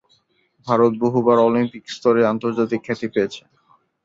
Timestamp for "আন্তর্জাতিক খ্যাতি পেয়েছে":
2.31-3.41